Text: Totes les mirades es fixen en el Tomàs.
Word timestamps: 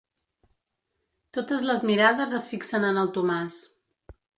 Totes 1.39 1.67
les 1.69 1.85
mirades 1.91 2.35
es 2.41 2.51
fixen 2.55 2.89
en 2.93 3.03
el 3.05 3.17
Tomàs. 3.21 3.65